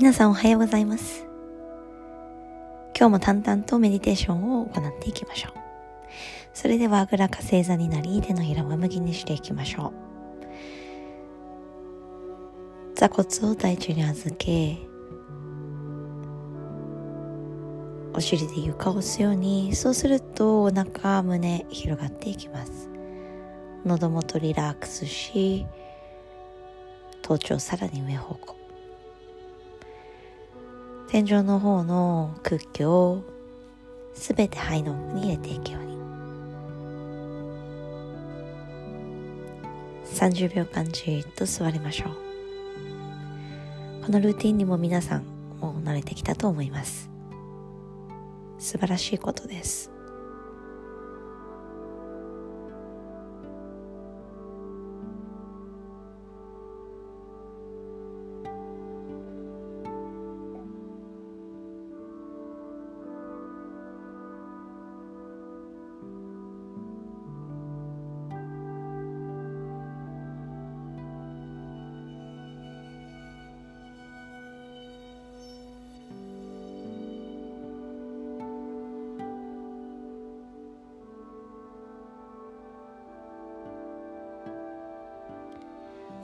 [0.00, 1.26] 皆さんおはようございます。
[2.98, 5.52] 今日も淡々とメディテーションを行っていきましょう。
[6.54, 9.92] それではあぐらか星座になり、手のひらを上向きにしていきましょ
[12.94, 12.96] う。
[12.96, 14.78] 座骨を大地に預け、
[18.14, 22.88] お尻で床を押すように、そうするとお腹、胸広がっていきます。
[23.84, 25.66] 喉元リラックスし、
[27.20, 28.59] 頭頂さらに上方向。
[31.10, 33.24] 天井の方の空気を
[34.14, 35.90] すべて肺の奥に入れていくように。
[40.06, 42.10] 30秒間じっと座りましょう。
[44.06, 45.24] このルーティンにも皆さん
[45.60, 47.10] もう慣れてきたと思います。
[48.60, 49.90] 素晴らしいことです。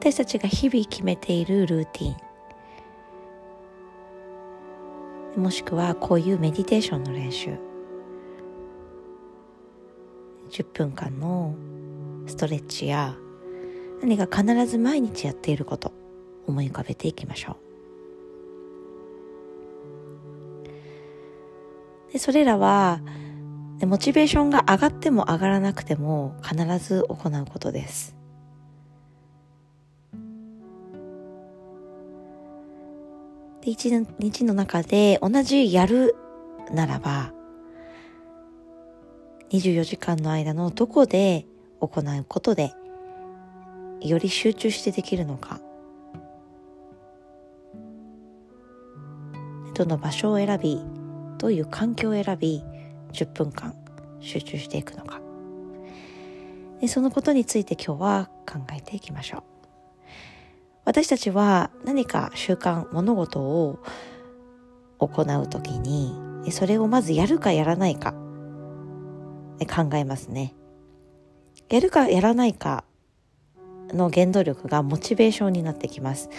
[0.00, 2.14] 私たちが日々決めているルーティ
[5.38, 5.42] ン。
[5.42, 7.50] もしくはこういうメディテーションの練習。
[10.48, 11.54] 10分間の
[12.26, 13.14] ストレッチや
[14.00, 15.92] 何か必ず毎日やっていること
[16.46, 17.58] 思い浮かべていきましょ
[22.08, 22.12] う。
[22.14, 23.02] でそれらは
[23.82, 28.19] モチベーションが上がっても上がらなくても必ず行うことです。
[33.62, 36.16] で一日の中で同じやる
[36.72, 37.32] ならば
[39.50, 41.46] 24時間の間のどこで
[41.80, 42.72] 行うことで
[44.00, 45.60] より集中してできるのか。
[49.74, 50.78] どの場所を選び
[51.38, 52.62] どういう環境を選び
[53.12, 53.74] 10分間
[54.20, 55.20] 集中していくのか。
[56.80, 59.59] でそのことについて今日は考えていきましょう。
[60.84, 63.78] 私たちは何か習慣、物事を
[64.98, 66.14] 行うときに、
[66.50, 68.14] それをまずやるかやらないか
[69.68, 70.54] 考えますね。
[71.68, 72.84] やるかやらないか
[73.92, 76.30] の原動力がモチベーションになってきます。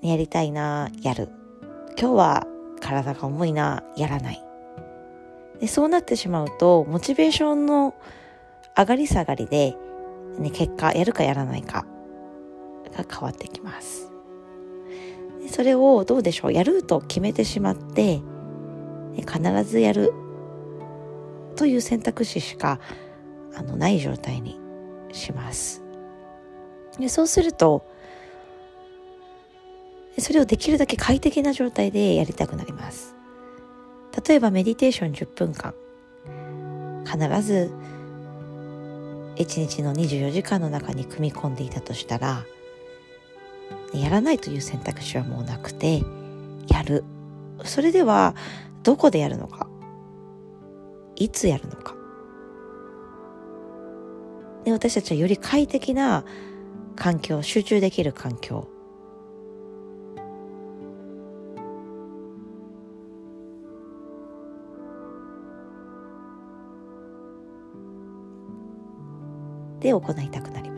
[0.00, 1.28] やりたいな、やる。
[1.98, 2.46] 今日は
[2.80, 4.42] 体が重いな、やらない。
[5.60, 7.94] でそうなってしまうと、モチベーションの
[8.76, 9.76] 上がり下がりで、
[10.38, 11.86] ね、結果、やるかやらないか
[12.96, 14.10] が変わってきます。
[15.50, 16.52] それをどうでしょう？
[16.52, 18.22] やると決めてしまって
[19.16, 20.12] 必ずやる
[21.56, 22.80] という選択肢しか
[23.54, 24.58] あのない状態に
[25.12, 25.82] します。
[26.98, 27.84] でそうすると
[30.18, 33.14] それをできるだけ快適な状態でやりたくなります。
[34.26, 35.74] 例えばメディテーション10分間
[37.04, 37.70] 必ず
[39.36, 42.44] 1日の24時間の中に組み込んでいたとしたら
[43.94, 46.02] やらないという選択肢はもうなくて、
[46.68, 47.04] やる。
[47.64, 48.34] それでは、
[48.82, 49.68] どこでやるのか？
[51.16, 51.94] いつやるのか？
[54.64, 56.24] で、私たちはより快適な
[56.96, 58.68] 環境、集中できる環境。
[69.80, 70.71] で行いたくなります。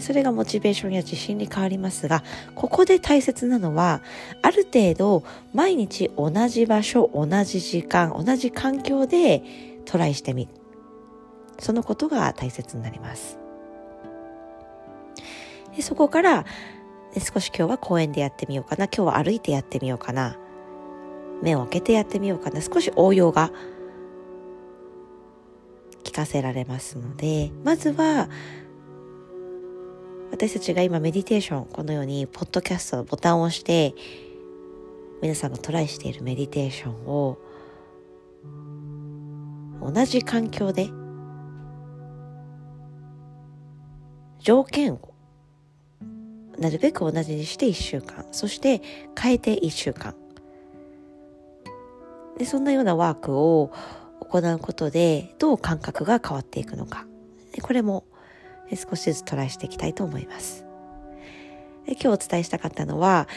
[0.00, 2.22] それがモチベーションや自信に変わりますが、
[2.54, 4.02] ここで大切なのは、
[4.42, 9.42] ある程度毎日同じ場所、同じ時間、同じ環境で
[9.84, 10.52] トライしてみる。
[11.58, 13.38] そのことが大切になります。
[15.74, 16.44] でそこから
[17.14, 18.86] 少し今日は公園でやってみようかな。
[18.86, 20.36] 今日は歩いてやってみようかな。
[21.42, 22.60] 目を開けてやってみようかな。
[22.60, 23.50] 少し応用が
[26.04, 28.28] 聞かせられますので、まずは
[30.30, 33.94] 私たちが今メディテーション、このように、ポッドキャストのボタンを押して、
[35.22, 37.38] 皆さんがトライしているメディテーションを、
[39.82, 40.90] 同じ環境で、
[44.38, 45.14] 条件を、
[46.58, 48.82] なるべく同じにして1週間、そして
[49.18, 50.14] 変えて1週間。
[52.36, 53.72] で、そんなようなワークを
[54.20, 57.06] 行うことで、どう感覚が変わっていくのか。
[57.62, 58.04] これも
[58.76, 60.64] 少しずつトライしていきたいと思います。
[61.86, 63.28] で今日お伝えしたかったのは、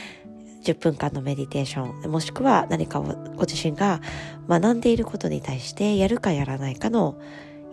[0.64, 3.04] 10分間のメディテーション、もしくは何かを
[3.36, 4.02] ご自身が
[4.48, 7.18] 学んでいることに対してやるかやらないかの、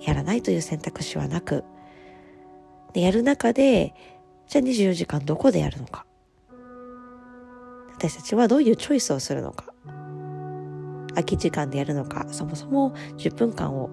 [0.00, 1.64] やらないという選択肢はなく、
[2.94, 3.94] でやる中で、
[4.46, 6.06] じゃあ24時間どこでやるのか。
[7.94, 9.66] 私たちはどういうチョイスをするのか。
[11.10, 13.90] 空き時間でやるのか、そもそも10分間を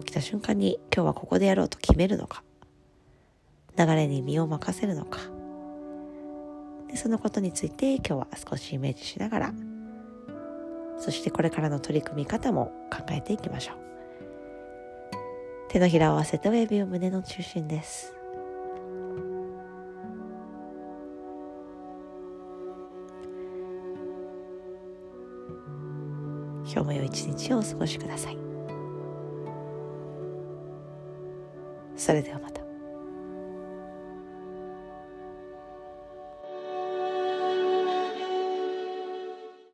[0.00, 2.42] 起きた瞬間に今日はここでやろうと決めるのか。
[3.78, 5.20] 流れに身を任せるのか。
[6.88, 9.52] でそのことについて今日は少しイメージしながら
[10.98, 13.76] そしてこれからの取り組み方も考えていきましょう。
[15.68, 18.14] 手のひらを合わせて親指を胸の中心です。
[26.64, 28.38] 今日も良い一日をお過ごしください。
[31.96, 32.67] それではまた。